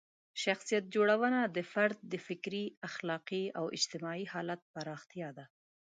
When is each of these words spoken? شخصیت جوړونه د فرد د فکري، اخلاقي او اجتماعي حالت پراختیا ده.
شخصیت 0.43 0.85
جوړونه 0.95 1.39
د 1.55 1.57
فرد 1.71 1.97
د 2.11 2.13
فکري، 2.27 2.65
اخلاقي 2.89 3.43
او 3.59 3.65
اجتماعي 3.77 4.25
حالت 4.33 4.59
پراختیا 4.73 5.29
ده. 5.37 5.45